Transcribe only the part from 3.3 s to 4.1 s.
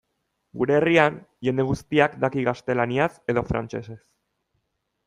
edo frantsesez.